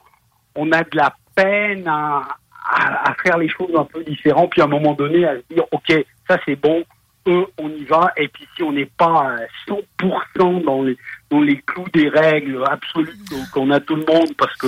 on 0.56 0.72
a 0.72 0.82
de 0.82 0.98
la 0.98 1.14
peine 1.36 1.88
à, 1.88 2.24
à, 2.70 3.14
faire 3.24 3.38
les 3.38 3.50
choses 3.50 3.76
un 3.76 3.86
peu 3.86 4.04
différentes, 4.04 4.52
puis 4.52 4.62
à 4.62 4.66
un 4.66 4.68
moment 4.70 4.94
donné 4.94 5.26
à 5.26 5.36
se 5.36 5.54
dire, 5.54 5.66
OK, 5.72 5.94
ça 6.28 6.38
c'est 6.46 6.56
bon, 6.56 6.84
eux, 7.28 7.46
on 7.58 7.70
y 7.70 7.84
va, 7.86 8.12
et 8.18 8.28
puis 8.28 8.48
si 8.56 8.64
on 8.64 8.72
n'est 8.72 8.90
pas 8.98 9.38
à 9.38 9.38
100% 9.68 10.64
dans 10.64 10.84
les, 10.84 10.98
dans 11.30 11.42
les 11.42 11.58
clous 11.62 11.88
des 11.94 12.10
règles 12.10 12.64
absolues 12.70 13.18
qu'on 13.54 13.72
a 13.72 13.80
tout 13.80 13.96
le 13.96 14.06
monde, 14.06 14.36
parce 14.38 14.56
que, 14.58 14.68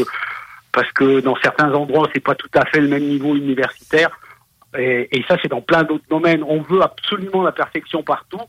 parce 0.71 0.91
que 0.91 1.19
dans 1.21 1.35
certains 1.37 1.73
endroits, 1.73 2.07
c'est 2.13 2.23
pas 2.23 2.35
tout 2.35 2.49
à 2.53 2.65
fait 2.65 2.79
le 2.79 2.87
même 2.87 3.03
niveau 3.03 3.35
universitaire, 3.35 4.19
et 4.77 5.23
ça 5.29 5.37
c'est 5.41 5.47
dans 5.47 5.61
plein 5.61 5.83
d'autres 5.83 6.03
domaines. 6.09 6.43
On 6.43 6.61
veut 6.61 6.81
absolument 6.81 7.43
la 7.43 7.53
perfection 7.53 8.03
partout, 8.03 8.41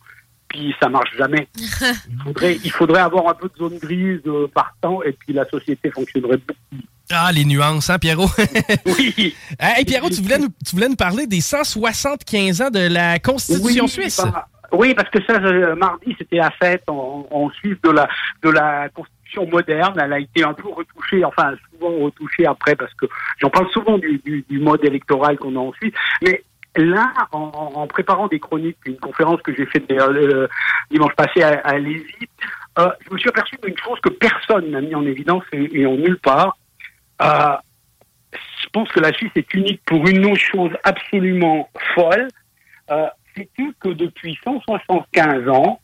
puis 0.49 0.75
ça 0.81 0.89
marche 0.89 1.17
jamais. 1.17 1.49
il, 1.57 2.19
faudrait, 2.25 2.59
il 2.65 2.71
faudrait 2.71 3.01
avoir 3.01 3.29
un 3.29 3.35
peu 3.35 3.49
de 3.49 3.57
zone 3.57 3.79
grise 3.79 4.21
euh, 4.27 4.49
partant, 4.53 5.03
et 5.03 5.13
puis 5.13 5.33
la 5.33 5.45
société 5.47 5.91
fonctionnerait 5.91 6.39
beaucoup. 6.39 6.83
Ah, 7.11 7.31
les 7.33 7.45
nuances, 7.45 7.89
hein, 7.89 7.99
Pierrot? 7.99 8.29
oui. 8.87 9.35
Hey, 9.61 9.85
Pierrot, 9.85 10.11
tu 10.11 10.23
voulais, 10.23 10.39
nous, 10.39 10.49
tu 10.65 10.75
voulais 10.75 10.89
nous 10.89 10.97
parler 10.97 11.27
des 11.27 11.41
175 11.41 12.63
ans 12.63 12.71
de 12.71 12.93
la 12.93 13.19
Constitution 13.21 13.85
oui, 13.85 13.91
suisse? 13.91 14.21
Bah, 14.25 14.47
oui, 14.73 14.95
parce 14.95 15.09
que 15.11 15.23
ça, 15.25 15.35
euh, 15.35 15.77
mardi, 15.77 16.15
c'était 16.19 16.37
la 16.37 16.51
fête 16.51 16.83
en, 16.89 17.27
en, 17.31 17.51
Suisse 17.51 17.79
de 17.85 17.91
la, 17.91 18.09
de 18.43 18.51
la 18.51 18.89
Constitution 18.89 19.47
moderne. 19.47 19.95
Elle 20.03 20.13
a 20.13 20.19
été 20.19 20.43
un 20.43 20.55
peu 20.55 20.69
retouchée, 20.69 21.25
enfin, 21.25 21.55
souvent 21.73 21.97
retouchée 22.05 22.47
après, 22.47 22.75
parce 22.75 22.93
que 22.95 23.07
j'en 23.39 23.51
parle 23.51 23.71
souvent 23.71 23.99
du, 23.99 24.21
du, 24.25 24.45
du 24.49 24.59
mode 24.59 24.85
électoral 24.85 25.39
qu'on 25.39 25.55
a 25.55 25.61
en 25.61 25.73
Suisse. 25.75 25.95
Mais 26.23 26.43
là, 26.83 27.13
en, 27.33 27.87
préparant 27.87 28.29
des 28.29 28.41
chroniques, 28.41 28.79
une 28.87 28.99
conférence 28.99 29.41
que 29.43 29.55
j'ai 29.55 29.67
faite 29.67 29.91
euh, 29.91 30.49
dimanche 30.91 31.15
passé 31.15 31.43
à, 31.43 31.61
à 31.65 31.77
euh, 32.79 32.91
je 33.07 33.15
me 33.15 33.19
suis 33.19 33.29
aperçu 33.29 33.57
d'une 33.63 33.77
chose 33.79 33.99
que 34.01 34.11
personne 34.11 34.71
n'a 34.71 34.81
mis 34.81 34.95
en 34.95 35.07
évidence 35.07 35.45
et, 35.53 35.81
et 35.81 35.87
en 35.87 35.97
nulle 35.97 36.19
part. 36.19 36.59
Euh, 37.23 37.57
je 38.33 38.69
pense 38.71 38.89
que 38.91 39.01
la 39.01 39.13
Suisse 39.13 39.33
est 39.37 39.55
unique 39.55 39.81
pour 39.87 40.07
une 40.07 40.27
autre 40.27 40.41
chose 40.41 40.73
absolument 40.85 41.71
folle. 41.95 42.29
Euh, 42.91 43.07
c'est 43.35 43.49
que 43.81 43.91
depuis 43.91 44.39
175 44.45 45.49
ans, 45.49 45.81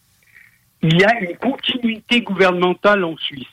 il 0.83 1.01
y 1.01 1.05
a 1.05 1.21
une 1.21 1.37
continuité 1.37 2.23
gouvernementale 2.23 3.05
en 3.05 3.17
Suisse. 3.17 3.47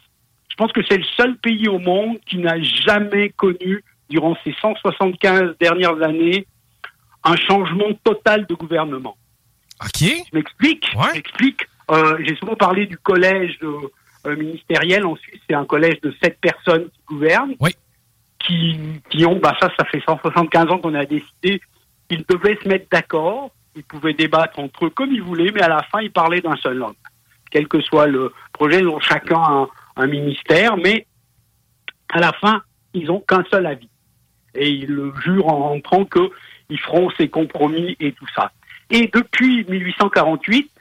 Je 0.50 0.55
pense 0.55 0.72
que 0.72 0.81
c'est 0.89 0.98
le 0.98 1.05
seul 1.15 1.38
pays 1.38 1.67
au 1.67 1.79
monde 1.79 2.17
qui 2.25 2.38
n'a 2.38 2.60
jamais 2.62 3.29
connu, 3.29 3.84
durant 4.10 4.36
ces 4.43 4.53
175 4.60 5.55
dernières 5.60 6.01
années, 6.01 6.48
un 7.24 7.36
changement 7.36 7.94
total 8.04 8.46
de 8.48 8.56
gouvernement. 8.56 9.18
OK. 9.82 10.00
Je 10.02 10.36
m'explique. 10.36 10.88
Ouais. 10.96 11.08
Je 11.10 11.14
m'explique. 11.16 11.62
Euh, 11.92 12.18
J'ai 12.26 12.36
souvent 12.36 12.56
parlé 12.56 12.86
du 12.86 12.98
collège 12.98 13.60
euh, 13.64 14.36
ministériel 14.36 15.06
en 15.06 15.16
Suisse. 15.16 15.40
C'est 15.50 15.56
un 15.56 15.66
collège 15.66 16.00
de 16.02 16.14
sept 16.22 16.40
personnes 16.40 16.86
qui 16.86 17.02
gouvernent. 17.08 17.56
Oui. 17.60 17.72
Qui, 18.40 18.80
qui 19.10 19.26
ont, 19.26 19.38
bah 19.38 19.56
ça, 19.60 19.70
ça 19.78 19.86
fait 19.86 20.02
175 20.06 20.70
ans 20.72 20.78
qu'on 20.80 20.96
a 20.96 21.06
décidé 21.06 21.62
qu'ils 22.10 22.26
devaient 22.28 22.58
se 22.64 22.68
mettre 22.68 22.88
d'accord. 22.90 23.52
Ils 23.76 23.84
pouvaient 23.84 24.14
débattre 24.14 24.60
entre 24.60 24.86
eux 24.86 24.90
comme 24.90 25.12
ils 25.12 25.22
voulaient, 25.22 25.52
mais 25.54 25.62
à 25.62 25.68
la 25.68 25.84
fin, 25.84 26.02
ils 26.02 26.12
parlaient 26.12 26.42
d'un 26.42 26.56
seul 26.56 26.82
homme. 26.82 26.96
Quel 27.52 27.68
que 27.68 27.82
soit 27.82 28.08
le 28.08 28.32
projet, 28.54 28.80
ils 28.80 28.88
ont 28.88 29.00
chacun 29.00 29.40
un, 29.40 29.68
un 29.98 30.08
ministère, 30.08 30.78
mais 30.78 31.06
à 32.10 32.20
la 32.20 32.32
fin, 32.34 32.62
ils 32.94 33.06
n'ont 33.08 33.20
qu'un 33.20 33.44
seul 33.52 33.66
avis. 33.66 33.90
Et 34.56 34.70
ils 34.70 34.88
le 34.90 35.14
jurent 35.24 35.48
en 35.48 35.70
rentrant 35.70 36.06
qu'ils 36.70 36.80
feront 36.80 37.10
ces 37.18 37.28
compromis 37.28 37.98
et 38.00 38.12
tout 38.14 38.28
ça. 38.36 38.52
Et 38.92 39.10
depuis 39.14 39.66
1848, 39.68 40.72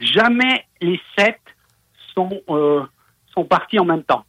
jamais 0.00 0.64
les 0.80 1.00
sept 1.18 1.40
sont, 2.14 2.40
euh, 2.50 2.82
sont 3.34 3.44
partis 3.44 3.78
en 3.78 3.84
même 3.84 4.02
temps. 4.04 4.24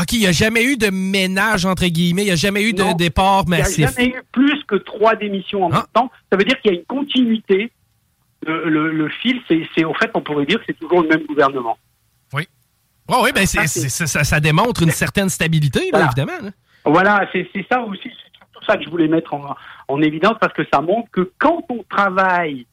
OK, 0.00 0.12
il 0.12 0.20
n'y 0.20 0.26
a 0.26 0.32
jamais 0.32 0.64
eu 0.64 0.76
de 0.76 0.90
ménage, 0.90 1.64
entre 1.66 1.86
guillemets. 1.86 2.22
Il 2.22 2.26
n'y 2.26 2.30
a 2.32 2.36
jamais 2.36 2.62
eu 2.64 2.72
de 2.72 2.82
Non. 2.82 2.94
départ 2.94 3.44
Il 3.46 3.50
n'y 3.50 3.54
a 3.54 3.58
massif. 3.58 3.88
jamais 3.94 4.08
eu 4.10 4.22
plus 4.32 4.62
que 4.64 4.74
trois 4.74 5.14
démissions 5.14 5.64
en 5.64 5.70
Ah. 5.70 5.76
même 5.76 5.84
temps. 5.92 6.10
Ça 6.32 6.36
veut 6.36 6.44
dire 6.44 6.60
qu'il 6.60 6.72
y 6.72 6.76
a 6.76 6.78
une 6.78 6.84
continuité. 6.86 7.70
Le, 8.46 8.68
le, 8.68 8.92
le 8.92 9.08
fil, 9.08 9.40
c'est, 9.48 9.84
au 9.84 9.94
fait, 9.94 10.10
on 10.14 10.20
pourrait 10.20 10.44
dire 10.46 10.58
que 10.58 10.64
c'est 10.66 10.78
toujours 10.78 11.00
le 11.02 11.08
même 11.08 11.24
gouvernement. 11.26 11.78
Oui, 12.34 12.46
oui, 13.08 13.30
ben 13.34 13.46
Ça, 13.46 13.66
ça, 13.66 14.24
ça 14.24 14.40
démontre 14.40 14.82
une 14.82 14.90
certaine 15.04 15.28
stabilité, 15.30 15.78
là, 15.80 15.86
Voilà. 15.92 16.06
évidemment. 16.06 16.38
là. 16.42 16.50
Voilà, 16.84 17.26
c'est 17.32 17.48
ça 17.70 17.80
aussi, 17.82 18.10
c'est 18.64 18.72
tout 18.72 18.72
ça 18.72 18.76
que 18.78 18.84
je 18.84 18.90
voulais 18.90 19.08
mettre 19.08 19.34
en, 19.34 19.54
en 19.88 20.02
évidence 20.02 20.36
parce 20.40 20.52
que 20.52 20.62
ça 20.72 20.80
montre 20.80 21.10
que 21.10 21.30
quand 21.38 21.62
on 21.68 21.82
travaille 21.88 22.66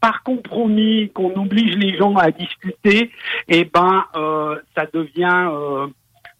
par 0.00 0.22
compromis, 0.22 1.10
qu'on 1.14 1.34
oblige 1.40 1.76
les 1.76 1.96
gens 1.96 2.14
à 2.16 2.30
discuter, 2.30 3.10
eh 3.48 3.64
ben, 3.64 4.04
euh, 4.16 4.56
ça 4.76 4.86
devient, 4.92 5.48
euh, 5.50 5.86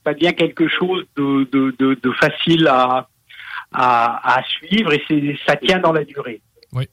ça 0.05 0.13
devient 0.13 0.35
quelque 0.35 0.69
chose 0.69 1.05
de, 1.17 1.49
de, 1.51 1.75
de, 1.79 1.99
de 2.03 2.13
facile 2.13 2.67
à, 2.69 3.09
à, 3.73 4.39
à 4.39 4.43
suivre 4.45 4.93
et 4.93 5.39
ça 5.47 5.57
tient 5.57 5.79
dans 5.79 5.93
la 5.93 6.05
durée. 6.05 6.43
Oui. 6.73 6.87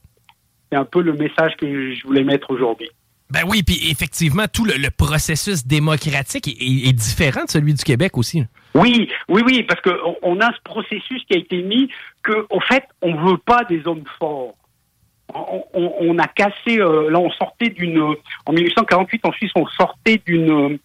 C'est 0.72 0.78
un 0.78 0.86
peu 0.86 1.02
le 1.02 1.14
message 1.14 1.56
que 1.58 1.94
je 1.94 2.04
voulais 2.08 2.24
mettre 2.24 2.50
aujourd'hui. 2.52 2.90
Ben 3.30 3.42
oui, 3.48 3.64
puis 3.64 3.90
effectivement, 3.92 4.46
tout 4.52 4.66
le, 4.66 4.74
le 4.74 4.90
processus 4.92 5.66
démocratique 5.68 6.48
est, 6.48 6.52
est- 6.64 6.90
est 6.90 6.94
différent 6.94 7.44
de 7.46 7.50
celui 7.50 7.74
du 7.74 7.84
Québec 7.84 8.18
aussi. 8.18 8.44
Oui, 8.74 9.10
oui, 9.28 9.42
oui, 9.46 9.64
parce 9.64 9.82
que 9.82 9.90
on- 10.22 10.40
a 10.40 10.52
ce 10.54 10.62
processus 10.64 11.24
qui 11.26 11.34
a 11.36 11.38
été 11.40 11.62
mis 11.62 11.90
que, 12.24 12.46
au 12.50 12.60
fait, 12.62 12.84
on 13.02 13.14
veut 13.16 13.38
pas 13.38 13.64
des 13.66 13.86
hommes 13.86 14.04
forts. 14.18 14.56
On, 15.34 15.64
on- 15.74 15.94
on 16.00 16.18
a 16.20 16.28
cassé. 16.28 16.80
euh, 16.80 17.10
là, 17.10 17.20
on 17.20 17.30
sortait 17.32 17.70
d'une. 17.70 18.02
En 18.46 18.54
1848, 18.54 19.26
en 19.26 19.32
Suisse, 19.34 19.52
on 19.56 19.66
sortait 19.68 20.22
d'une. 20.26 20.78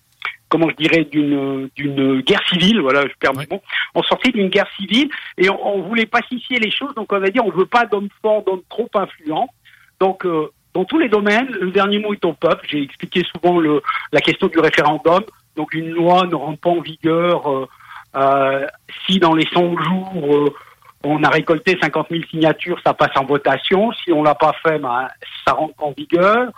Comment 0.49 0.69
je 0.71 0.76
dirais 0.76 1.05
d'une 1.05 1.69
d'une 1.75 2.21
guerre 2.21 2.43
civile. 2.49 2.81
Voilà, 2.81 3.02
je 3.02 3.12
perds 3.19 3.37
Ouais. 3.37 3.47
mon. 3.50 3.61
On 3.97 4.02
sortait 4.05 4.31
d'une 4.31 4.49
guerre 4.49 4.69
civile 4.76 5.09
et 5.38 5.49
on, 5.50 5.76
on 5.76 5.83
voulait 5.83 6.07
pacifier 6.07 6.59
les 6.61 6.71
choses. 6.71 6.95
Donc, 6.95 7.12
on 7.12 7.19
va 7.19 7.31
dire, 7.31 7.45
on 7.45 7.50
veut 7.50 7.66
pas 7.66 7.85
d'hommes 7.87 8.09
forts, 8.23 8.45
d'hommes 8.45 8.62
trop 8.69 8.88
influents. 8.95 9.49
Donc, 10.00 10.25
euh, 10.25 10.49
dans 10.75 10.85
tous 10.85 10.99
les 10.99 11.09
domaines, 11.09 11.49
le 11.50 11.71
dernier 11.73 11.99
mot 11.99 12.12
est 12.14 12.25
au 12.25 12.33
peuple. 12.33 12.64
J'ai 12.69 12.83
expliqué 12.83 13.23
souvent 13.35 13.59
le, 13.59 13.83
la 14.12 14.21
question 14.21 14.47
du 14.47 14.59
référendum. 14.61 15.23
Donc, 15.57 15.75
une 15.75 15.91
loi 15.91 16.27
ne 16.27 16.35
rentre 16.35 16.61
pas 16.61 16.71
en 16.71 16.81
vigueur 16.81 17.51
euh, 17.51 17.69
euh, 18.17 18.67
si 19.07 19.19
dans 19.19 19.35
les 19.35 19.47
100 19.53 19.83
jours 19.83 20.13
euh, 20.23 20.55
on 21.05 21.23
a 21.23 21.29
récolté 21.29 21.79
50 21.81 22.09
000 22.11 22.23
signatures, 22.31 22.81
ça 22.85 22.95
passe 22.95 23.17
en 23.17 23.25
votation. 23.25 23.93
Si 23.93 24.13
on 24.13 24.23
l'a 24.23 24.35
pas 24.35 24.55
fait, 24.65 24.79
ben, 24.79 25.09
ça 25.47 25.53
rentre 25.53 25.83
en 25.83 25.93
vigueur. 25.93 26.51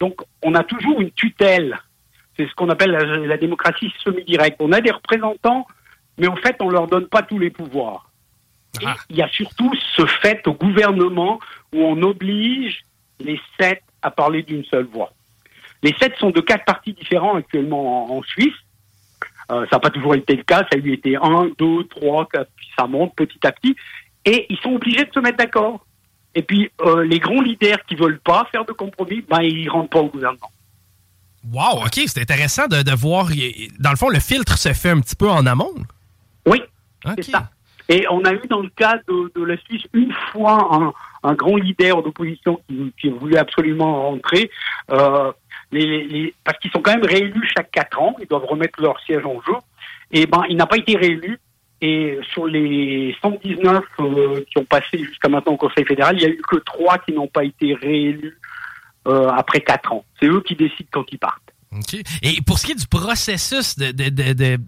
Donc, 0.00 0.22
on 0.42 0.54
a 0.54 0.62
toujours 0.62 1.00
une 1.00 1.10
tutelle. 1.10 1.78
C'est 2.36 2.48
ce 2.48 2.54
qu'on 2.54 2.70
appelle 2.70 2.92
la, 2.92 3.04
la 3.04 3.36
démocratie 3.36 3.92
semi-directe. 4.02 4.56
On 4.60 4.72
a 4.72 4.80
des 4.80 4.90
représentants, 4.90 5.66
mais 6.18 6.28
en 6.28 6.36
fait, 6.36 6.56
on 6.60 6.70
leur 6.70 6.86
donne 6.86 7.08
pas 7.08 7.22
tous 7.22 7.38
les 7.38 7.50
pouvoirs. 7.50 8.08
Et 8.80 8.86
Ah. 8.86 8.96
il 9.10 9.16
y 9.16 9.22
a 9.22 9.28
surtout 9.28 9.72
ce 9.96 10.06
fait 10.06 10.46
au 10.46 10.54
gouvernement 10.54 11.38
où 11.74 11.82
on 11.82 12.00
oblige 12.02 12.84
les 13.20 13.40
sept 13.58 13.82
à 14.02 14.10
parler 14.10 14.42
d'une 14.42 14.64
seule 14.64 14.86
voix. 14.86 15.12
Les 15.84 15.94
sept 16.00 16.16
sont 16.18 16.30
de 16.30 16.40
quatre 16.40 16.64
partis 16.64 16.94
différents 16.94 17.36
actuellement 17.36 18.10
en, 18.10 18.18
en 18.18 18.22
Suisse. 18.22 18.54
Euh, 19.52 19.66
ça 19.70 19.76
n'a 19.76 19.80
pas 19.80 19.90
toujours 19.90 20.14
été 20.14 20.34
le 20.34 20.42
cas. 20.42 20.66
Ça 20.72 20.76
a 20.76 20.78
eu 20.78 20.92
été 20.92 21.14
un, 21.16 21.50
deux, 21.58 21.84
trois, 21.84 22.26
quatre, 22.26 22.50
puis 22.56 22.66
ça 22.76 22.86
monte 22.86 23.14
petit 23.14 23.38
à 23.46 23.52
petit. 23.52 23.76
Et 24.24 24.46
ils 24.48 24.58
sont 24.58 24.72
obligés 24.72 25.04
de 25.04 25.12
se 25.12 25.20
mettre 25.20 25.36
d'accord. 25.36 25.84
Et 26.34 26.42
puis 26.42 26.70
euh, 26.80 27.04
les 27.04 27.20
grands 27.20 27.42
leaders 27.42 27.84
qui 27.86 27.94
veulent 27.94 28.18
pas 28.20 28.48
faire 28.50 28.64
de 28.64 28.72
compromis, 28.72 29.20
ben 29.28 29.42
ils 29.42 29.68
rentrent 29.68 29.90
pas 29.90 30.00
au 30.00 30.08
gouvernement. 30.08 30.50
Wow, 31.52 31.84
OK, 31.84 32.00
c'est 32.06 32.22
intéressant 32.22 32.66
de, 32.66 32.82
de 32.82 32.92
voir. 32.92 33.28
Dans 33.78 33.90
le 33.90 33.96
fond, 33.96 34.08
le 34.08 34.20
filtre 34.20 34.56
se 34.56 34.72
fait 34.72 34.90
un 34.90 35.00
petit 35.00 35.14
peu 35.14 35.28
en 35.28 35.44
amont. 35.44 35.74
Oui, 36.46 36.62
OK. 37.04 37.12
c'est 37.16 37.30
ça. 37.30 37.50
Et 37.90 38.06
on 38.10 38.24
a 38.24 38.32
eu 38.32 38.40
dans 38.48 38.62
le 38.62 38.70
cas 38.70 38.96
de, 39.06 39.30
de 39.36 39.44
la 39.44 39.58
Suisse 39.58 39.82
une 39.92 40.14
fois 40.32 40.74
un, 40.74 40.92
un 41.28 41.34
grand 41.34 41.56
leader 41.56 42.02
d'opposition 42.02 42.58
qui, 42.66 42.94
qui 42.98 43.10
voulait 43.10 43.36
absolument 43.36 44.08
rentrer, 44.08 44.50
euh, 44.90 45.32
parce 46.44 46.58
qu'ils 46.58 46.70
sont 46.70 46.80
quand 46.80 46.92
même 46.94 47.04
réélus 47.04 47.48
chaque 47.56 47.70
quatre 47.70 48.00
ans, 48.00 48.14
ils 48.20 48.26
doivent 48.28 48.44
remettre 48.44 48.80
leur 48.80 48.98
siège 49.00 49.24
en 49.24 49.40
jeu. 49.46 49.54
Et 50.12 50.26
ben, 50.26 50.42
il 50.48 50.56
n'a 50.56 50.66
pas 50.66 50.76
été 50.76 50.96
réélu. 50.96 51.38
Et 51.80 52.18
sur 52.32 52.46
les 52.46 53.14
119 53.20 53.82
euh, 54.00 54.42
qui 54.50 54.58
ont 54.58 54.64
passé 54.64 54.96
jusqu'à 54.98 55.28
maintenant 55.28 55.52
au 55.52 55.56
Conseil 55.58 55.84
fédéral, 55.84 56.16
il 56.16 56.20
n'y 56.20 56.24
a 56.24 56.34
eu 56.34 56.40
que 56.48 56.56
trois 56.56 56.98
qui 56.98 57.12
n'ont 57.12 57.26
pas 57.26 57.44
été 57.44 57.74
réélus 57.74 58.38
euh, 59.06 59.28
après 59.28 59.60
quatre 59.60 59.92
ans. 59.92 60.04
C'est 60.18 60.26
eux 60.26 60.40
qui 60.40 60.54
décident 60.54 60.88
quand 60.92 61.04
ils 61.12 61.18
partent. 61.18 61.42
OK. 61.72 61.94
Et 62.22 62.40
pour 62.46 62.58
ce 62.58 62.66
qui 62.66 62.72
est 62.72 62.76
du 62.80 62.86
processus 62.86 63.76
de, 63.76 63.90
de- 63.90 64.08
de- 64.08 64.32
de 64.32 64.58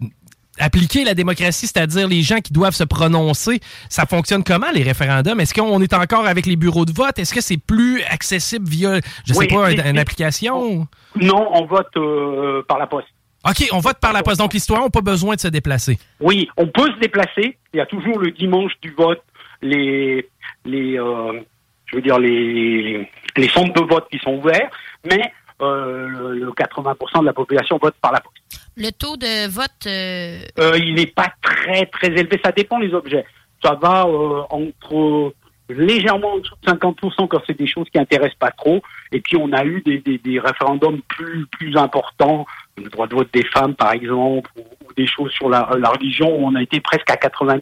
appliquer 0.59 1.03
la 1.03 1.13
démocratie, 1.13 1.67
c'est-à-dire 1.67 2.07
les 2.07 2.21
gens 2.21 2.39
qui 2.39 2.53
doivent 2.53 2.75
se 2.75 2.83
prononcer, 2.83 3.59
ça 3.89 4.05
fonctionne 4.05 4.43
comment 4.43 4.71
les 4.73 4.83
référendums? 4.83 5.39
Est-ce 5.39 5.53
qu'on 5.53 5.81
est 5.81 5.93
encore 5.93 6.25
avec 6.25 6.45
les 6.45 6.55
bureaux 6.55 6.85
de 6.85 6.91
vote? 6.91 7.17
Est-ce 7.19 7.33
que 7.33 7.41
c'est 7.41 7.57
plus 7.57 8.01
accessible 8.03 8.67
via, 8.67 8.99
je 9.25 9.33
sais 9.33 9.39
Oui, 9.39 9.47
pas, 9.47 9.69
c'est- 9.71 9.89
une, 9.89 9.97
application? 9.99 10.87
Non, 11.15 11.49
on 11.53 11.65
vote 11.65 11.87
euh, 11.97 12.63
par 12.67 12.77
la 12.77 12.87
poste. 12.87 13.07
OK, 13.47 13.67
on 13.71 13.79
vote 13.79 13.97
par 13.99 14.13
la 14.13 14.23
poste. 14.23 14.39
Donc, 14.39 14.53
les 14.53 14.59
citoyens 14.59 14.83
n'ont 14.83 14.89
pas 14.89 15.01
besoin 15.01 15.35
de 15.35 15.39
se 15.39 15.47
déplacer. 15.47 15.97
Oui, 16.19 16.49
on 16.57 16.67
peut 16.67 16.91
se 16.93 16.99
déplacer. 16.99 17.57
Il 17.73 17.77
y 17.77 17.79
a 17.79 17.85
toujours 17.85 18.19
le 18.19 18.31
dimanche 18.31 18.73
du 18.81 18.91
vote 18.91 19.21
les 19.61 20.27
les 20.65 20.99
euh, 20.99 21.39
je 21.85 21.95
veux 21.95 22.01
dire 22.01 22.19
les 22.19 23.09
les 23.35 23.49
centres 23.49 23.73
de 23.73 23.87
vote 23.87 24.07
qui 24.11 24.19
sont 24.19 24.35
ouverts, 24.35 24.69
mais 25.09 25.21
euh, 25.61 26.07
le 26.35 26.51
80% 26.51 27.21
de 27.21 27.25
la 27.25 27.33
population 27.33 27.79
vote 27.81 27.95
par 28.01 28.11
la 28.11 28.19
poste. 28.19 28.35
Le 28.77 28.91
taux 28.91 29.17
de 29.17 29.47
vote 29.49 29.87
euh, 29.87 30.39
Euh, 30.59 30.77
il 30.77 30.93
n'est 30.93 31.07
pas 31.07 31.33
très 31.41 31.87
très 31.87 32.07
élevé, 32.09 32.39
ça 32.43 32.51
dépend 32.51 32.79
des 32.79 32.93
objets. 32.93 33.25
Ça 33.63 33.73
va 33.73 34.05
euh, 34.05 34.43
entre 34.51 35.33
légèrement 35.69 36.33
en 36.33 36.37
dessous 36.37 36.55
de 36.61 36.71
50% 36.71 37.27
quand 37.27 37.41
c'est 37.47 37.57
des 37.57 37.67
choses 37.67 37.87
qui 37.91 37.97
intéressent 37.97 38.37
pas 38.37 38.51
trop. 38.51 38.81
Et 39.11 39.19
puis 39.19 39.35
on 39.35 39.51
a 39.51 39.65
eu 39.65 39.81
des, 39.81 39.97
des, 39.97 40.19
des 40.19 40.39
référendums 40.39 41.01
plus 41.07 41.47
plus 41.47 41.75
importants, 41.75 42.45
le 42.77 42.89
droit 42.89 43.07
de 43.07 43.15
vote 43.15 43.29
des 43.33 43.45
femmes 43.45 43.73
par 43.73 43.93
exemple, 43.93 44.49
ou, 44.55 44.61
ou 44.61 44.93
des 44.95 45.07
choses 45.07 45.31
sur 45.31 45.49
la, 45.49 45.69
la 45.79 45.89
religion 45.89 46.29
où 46.29 46.45
on 46.45 46.53
a 46.55 46.61
été 46.61 46.79
presque 46.79 47.09
à 47.09 47.15
90%. 47.15 47.61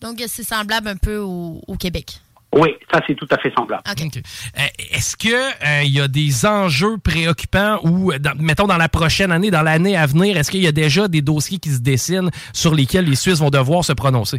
Donc, 0.00 0.16
c'est 0.26 0.42
semblable 0.42 0.88
un 0.88 0.96
peu 0.96 1.18
au, 1.18 1.62
au 1.66 1.76
Québec. 1.76 2.20
Oui, 2.54 2.74
ça 2.92 3.00
c'est 3.06 3.14
tout 3.14 3.26
à 3.30 3.36
fait 3.38 3.52
semblable. 3.54 3.82
Euh, 3.86 4.62
Est-ce 4.92 5.16
que 5.16 5.28
euh, 5.28 5.82
il 5.84 5.92
y 5.92 6.00
a 6.00 6.08
des 6.08 6.46
enjeux 6.46 6.96
préoccupants 6.96 7.78
ou, 7.84 8.12
dans- 8.18 8.32
mettons, 8.38 8.66
dans 8.66 8.78
la 8.78 8.88
prochaine 8.88 9.30
année, 9.32 9.50
dans 9.50 9.62
l'année 9.62 9.96
à 9.96 10.06
venir, 10.06 10.36
est-ce 10.36 10.50
qu'il 10.50 10.62
y 10.62 10.66
a 10.66 10.72
déjà 10.72 11.08
des 11.08 11.20
dossiers 11.20 11.58
qui 11.58 11.68
se 11.70 11.80
dessinent 11.80 12.30
sur 12.54 12.74
lesquels 12.74 13.04
les 13.04 13.16
Suisses 13.16 13.40
vont 13.40 13.50
devoir 13.50 13.84
se 13.84 13.92
prononcer? 13.92 14.38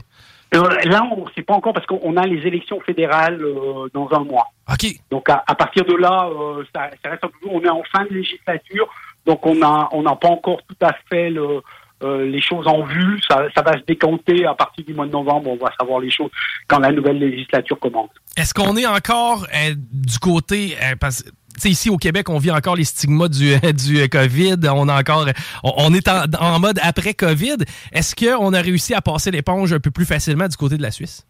Euh, 0.56 0.64
là, 0.86 1.04
on 1.16 1.26
ne 1.26 1.30
sait 1.36 1.44
pas 1.44 1.54
encore 1.54 1.74
parce 1.74 1.86
qu'on 1.86 2.18
a 2.18 2.26
les 2.26 2.40
élections 2.48 2.80
fédérales 2.82 3.40
euh, 3.44 3.88
dans 3.94 4.10
un 4.12 4.24
mois. 4.24 4.48
OK. 4.72 4.88
Donc 5.12 5.30
à, 5.30 5.44
à 5.46 5.54
partir 5.54 5.86
de 5.86 5.94
là, 5.96 6.28
euh, 6.32 6.64
ça, 6.74 6.90
ça 7.04 7.12
reste 7.12 7.24
un 7.24 7.28
peu. 7.28 7.48
On 7.52 7.62
est 7.62 7.70
en 7.70 7.84
fin 7.92 8.04
de 8.06 8.10
législature, 8.16 8.88
donc 9.28 9.46
on 9.46 9.62
a 9.62 9.88
on 9.92 10.02
n'a 10.02 10.16
pas 10.16 10.30
encore 10.30 10.62
tout 10.68 10.84
à 10.84 10.96
fait 11.12 11.30
le, 11.30 11.62
euh, 12.04 12.26
les 12.26 12.42
choses 12.42 12.68
en 12.68 12.84
vue. 12.84 13.20
Ça, 13.28 13.48
ça 13.56 13.62
va 13.62 13.74
se 13.74 13.86
décanter 13.86 14.46
à 14.46 14.54
partir 14.54 14.86
du 14.86 14.94
mois 14.94 15.06
de 15.06 15.12
novembre. 15.12 15.50
On 15.50 15.58
va 15.58 15.72
savoir 15.80 16.00
les 16.00 16.12
choses 16.12 16.32
quand 16.68 16.80
la 16.80 16.92
nouvelle 16.92 17.20
législature 17.20 17.80
commence. 17.80 18.10
Est-ce 18.38 18.54
qu'on 18.54 18.76
est 18.78 18.88
encore 18.88 19.46
euh, 19.54 19.74
du 19.76 20.20
côté... 20.20 20.76
euh, 20.84 20.96
parce 21.00 21.24
tu 21.56 21.64
sais, 21.64 21.70
ici 21.72 21.90
au 21.90 21.98
Québec, 21.98 22.30
on 22.30 22.38
vit 22.38 22.52
encore 22.52 22.78
les 22.78 22.86
stigmas 22.86 23.28
du, 23.28 23.54
du 23.74 24.08
COVID. 24.08 24.56
On 24.72 24.88
a 24.88 24.98
encore, 24.98 25.26
on, 25.62 25.74
on 25.76 25.94
est 25.94 26.08
en, 26.08 26.24
en 26.40 26.58
mode 26.58 26.80
après 26.82 27.14
COVID. 27.14 27.58
Est-ce 27.92 28.16
qu'on 28.16 28.54
a 28.54 28.62
réussi 28.62 28.94
à 28.94 29.02
passer 29.02 29.30
l'éponge 29.30 29.74
un 29.74 29.80
peu 29.80 29.92
plus 29.92 30.06
facilement 30.06 30.48
du 30.48 30.56
côté 30.56 30.78
de 30.78 30.82
la 30.82 30.92
Suisse? 30.92 31.28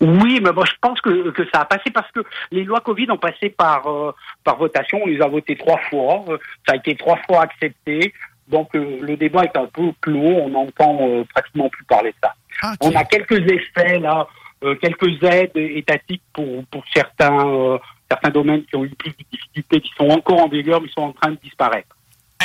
Oui, 0.00 0.40
mais 0.42 0.50
moi 0.50 0.64
je 0.66 0.72
pense 0.80 1.00
que, 1.00 1.30
que 1.30 1.44
ça 1.52 1.60
a 1.60 1.64
passé 1.66 1.90
parce 1.92 2.10
que 2.10 2.20
les 2.50 2.64
lois 2.64 2.80
Covid 2.80 3.08
ont 3.12 3.16
passé 3.16 3.48
par 3.48 3.86
euh, 3.86 4.12
par 4.42 4.56
votation. 4.56 4.98
On 5.04 5.06
les 5.06 5.20
a 5.20 5.28
votées 5.28 5.56
trois 5.56 5.78
fois. 5.88 6.24
Ça 6.66 6.72
a 6.72 6.76
été 6.76 6.96
trois 6.96 7.18
fois 7.26 7.42
accepté. 7.42 8.12
Donc 8.48 8.74
euh, 8.74 8.98
le 9.00 9.16
débat 9.16 9.44
est 9.44 9.56
un 9.56 9.66
peu 9.66 9.92
clos. 10.00 10.18
On 10.18 10.48
n'entend 10.50 10.98
euh, 11.00 11.24
pratiquement 11.32 11.68
plus 11.68 11.84
parler 11.84 12.10
de 12.10 12.16
ça. 12.22 12.34
OK. 12.72 12.78
On 12.80 12.94
a 12.94 13.04
quelques 13.04 13.50
effets 13.50 13.98
là, 13.98 14.26
euh, 14.62 14.74
quelques 14.76 15.22
aides 15.22 15.56
étatiques 15.56 16.22
pour 16.32 16.64
pour 16.66 16.84
certains 16.92 17.46
euh, 17.46 17.78
certains 18.10 18.30
domaines 18.30 18.64
qui 18.64 18.76
ont 18.76 18.84
eu 18.84 18.90
plus 18.90 19.10
de 19.10 19.24
difficultés, 19.30 19.80
qui 19.80 19.92
sont 19.96 20.08
encore 20.08 20.40
en 20.40 20.48
vigueur, 20.48 20.80
mais 20.80 20.88
qui 20.88 20.94
sont 20.94 21.02
en 21.02 21.12
train 21.12 21.30
de 21.30 21.38
disparaître. 21.42 21.93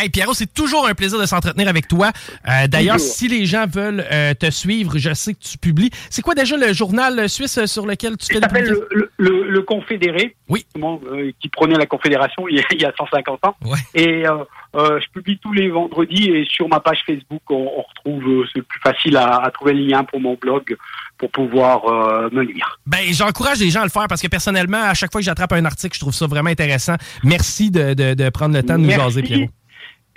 Hey 0.02 0.10
Pierrot, 0.10 0.34
c'est 0.34 0.54
toujours 0.54 0.88
un 0.88 0.94
plaisir 0.94 1.20
de 1.20 1.26
s'entretenir 1.26 1.68
avec 1.68 1.88
toi. 1.88 2.12
Euh, 2.48 2.68
D'ailleurs, 2.68 3.00
si 3.00 3.28
les 3.28 3.46
gens 3.46 3.66
veulent 3.68 4.06
euh, 4.12 4.34
te 4.34 4.50
suivre, 4.50 4.98
je 4.98 5.14
sais 5.14 5.34
que 5.34 5.40
tu 5.40 5.58
publies. 5.58 5.90
C'est 6.10 6.22
quoi 6.22 6.36
déjà 6.36 6.56
le 6.56 6.72
journal 6.74 7.28
suisse 7.28 7.66
sur 7.66 7.86
lequel 7.86 8.16
tu 8.18 8.34
fais 8.34 8.40
s'appelle 8.40 8.70
le, 8.70 8.88
le, 8.92 9.12
le, 9.18 9.50
le 9.50 9.62
Confédéré, 9.62 10.36
Oui. 10.48 10.66
euh, 10.78 11.32
qui 11.42 11.50
prenait 11.50 11.76
la 11.78 11.86
Confédération 11.86 12.48
il 12.48 12.56
y 12.58 12.60
a, 12.60 12.64
il 12.72 12.82
y 12.82 12.86
a 12.86 12.94
150 12.98 13.46
ans. 13.46 13.56
Ouais. 13.66 13.78
Et 13.94 14.26
euh, 14.26 14.38
euh, 14.76 15.00
je 15.02 15.08
publie 15.12 15.38
tous 15.40 15.52
les 15.52 15.70
vendredis 15.70 16.30
et 16.30 16.46
sur 16.50 16.70
ma 16.70 16.80
page 16.80 17.00
Facebook, 17.06 17.42
on, 17.50 17.56
on 17.56 17.82
retrouve, 17.82 18.32
euh, 18.42 18.46
c'est 18.56 18.62
plus 18.62 18.80
facile 18.82 19.18
à, 19.18 19.36
à 19.44 19.52
trouver 19.52 19.74
le 19.74 19.82
lien 19.86 20.04
pour 20.06 20.22
mon 20.22 20.36
blog 20.36 20.78
pour 21.18 21.30
pouvoir 21.32 21.86
euh, 21.88 22.30
me 22.32 22.44
lire. 22.44 22.80
Ben, 22.88 23.00
j'encourage 23.12 23.60
les 23.60 23.70
gens 23.70 23.82
à 23.82 23.86
le 23.86 23.90
faire 23.90 24.08
parce 24.08 24.22
que 24.22 24.28
personnellement, 24.28 24.82
à 24.84 24.94
chaque 24.94 25.12
fois 25.12 25.20
que 25.20 25.26
j'attrape 25.26 25.52
un 25.52 25.66
article, 25.66 25.94
je 25.96 26.00
trouve 26.00 26.14
ça 26.14 26.28
vraiment 26.28 26.50
intéressant. 26.50 26.96
Merci 27.24 27.70
de, 27.72 27.94
de, 27.94 28.14
de 28.14 28.30
prendre 28.30 28.56
le 28.56 28.64
temps 28.64 28.76
de 28.76 28.84
nous 28.84 28.88
Merci. 28.88 29.02
jaser, 29.04 29.22
Pierrot. 29.24 29.50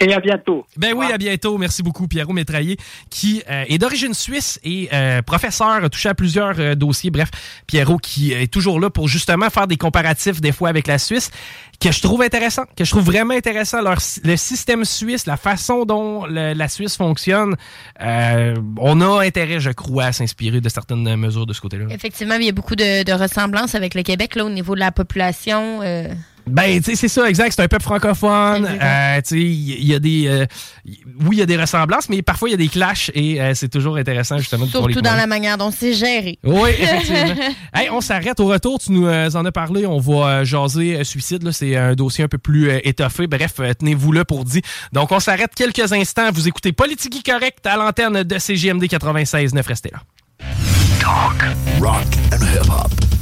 Et 0.02 0.12
à 0.14 0.20
bientôt. 0.20 0.66
Ben 0.76 0.92
oui, 0.96 1.06
à 1.12 1.18
bientôt. 1.18 1.56
Merci 1.58 1.82
beaucoup, 1.82 2.08
Pierrot 2.08 2.32
Métraillé, 2.32 2.76
qui 3.10 3.42
euh, 3.50 3.64
est 3.68 3.78
d'origine 3.78 4.14
suisse 4.14 4.58
et 4.64 4.88
euh, 4.92 5.22
professeur, 5.22 5.84
a 5.84 5.88
touché 5.88 6.08
à 6.08 6.14
plusieurs 6.14 6.58
euh, 6.58 6.74
dossiers. 6.74 7.10
Bref, 7.10 7.28
Pierrot 7.66 7.98
qui 7.98 8.32
est 8.32 8.52
toujours 8.52 8.80
là 8.80 8.90
pour 8.90 9.08
justement 9.08 9.48
faire 9.50 9.66
des 9.66 9.76
comparatifs 9.76 10.40
des 10.40 10.52
fois 10.52 10.68
avec 10.68 10.86
la 10.86 10.98
Suisse, 10.98 11.30
que 11.80 11.90
je 11.92 12.00
trouve 12.00 12.22
intéressant, 12.22 12.62
que 12.76 12.84
je 12.84 12.90
trouve 12.90 13.04
vraiment 13.04 13.34
intéressant. 13.34 13.80
Leur, 13.82 13.98
le 14.24 14.36
système 14.36 14.84
suisse, 14.84 15.26
la 15.26 15.36
façon 15.36 15.84
dont 15.84 16.26
le- 16.26 16.52
la 16.52 16.68
Suisse 16.68 16.96
fonctionne, 16.96 17.56
euh, 18.00 18.54
on 18.78 19.00
a 19.00 19.24
intérêt, 19.24 19.60
je 19.60 19.70
crois, 19.70 20.04
à 20.06 20.12
s'inspirer 20.12 20.60
de 20.60 20.68
certaines 20.68 21.16
mesures 21.16 21.46
de 21.46 21.52
ce 21.52 21.60
côté-là. 21.60 21.86
Effectivement, 21.90 22.34
il 22.36 22.46
y 22.46 22.48
a 22.48 22.52
beaucoup 22.52 22.76
de, 22.76 23.04
de 23.04 23.12
ressemblances 23.12 23.74
avec 23.74 23.94
le 23.94 24.02
Québec 24.02 24.36
là, 24.36 24.44
au 24.44 24.50
niveau 24.50 24.74
de 24.74 24.80
la 24.80 24.92
population. 24.92 25.80
Ben, 26.46 26.78
tu 26.78 26.90
sais, 26.90 26.96
c'est 26.96 27.08
ça, 27.08 27.28
exact. 27.28 27.52
C'est 27.54 27.62
un 27.62 27.68
peuple 27.68 27.82
francophone. 27.84 28.66
Euh, 28.66 29.16
tu 29.22 29.28
sais, 29.28 29.40
il 29.40 29.84
y 29.86 29.94
a 29.94 29.98
des. 29.98 30.26
euh, 30.26 30.46
oui, 30.84 31.36
il 31.36 31.38
y 31.38 31.42
a 31.42 31.46
des 31.46 31.56
ressemblances, 31.56 32.08
mais 32.08 32.20
parfois, 32.22 32.48
il 32.48 32.52
y 32.52 32.54
a 32.54 32.58
des 32.58 32.68
clashs 32.68 33.10
et 33.14 33.40
euh, 33.40 33.54
c'est 33.54 33.68
toujours 33.68 33.96
intéressant, 33.96 34.38
justement, 34.38 34.66
de 34.66 34.70
pouvoir 34.70 34.88
les 34.88 34.94
surtout 34.94 35.08
dans 35.08 35.14
la 35.14 35.26
manière 35.28 35.56
dont 35.56 35.70
c'est 35.70 35.94
géré. 35.94 36.38
Oui, 36.44 36.70
effectivement. 36.78 37.34
hey, 37.74 37.88
on 37.90 38.00
s'arrête 38.00 38.40
au 38.40 38.46
retour. 38.46 38.78
Tu 38.80 38.92
nous 38.92 39.06
euh, 39.06 39.30
en 39.34 39.44
as 39.44 39.52
parlé. 39.52 39.86
On 39.86 39.98
va 39.98 40.28
euh, 40.40 40.44
jaser 40.44 40.96
euh, 40.96 41.04
suicide. 41.04 41.42
là. 41.44 41.52
C'est 41.52 41.76
un 41.76 41.94
dossier 41.94 42.24
un 42.24 42.28
peu 42.28 42.38
plus 42.38 42.70
euh, 42.70 42.80
étoffé. 42.82 43.26
Bref, 43.28 43.54
euh, 43.60 43.72
tenez-vous 43.78 44.10
là 44.12 44.24
pour 44.24 44.44
dire. 44.44 44.62
Donc, 44.92 45.12
on 45.12 45.20
s'arrête 45.20 45.54
quelques 45.54 45.92
instants. 45.92 46.30
Vous 46.32 46.48
écoutez 46.48 46.72
Politique 46.72 47.24
Correct 47.24 47.64
à 47.66 47.76
l'antenne 47.76 48.24
de 48.24 48.38
CGMD 48.38 48.84
96.9. 48.84 49.62
Restez 49.66 49.90
là. 49.92 50.02
Rock 51.80 52.06
and 52.32 52.42
hip-hop. 52.42 53.21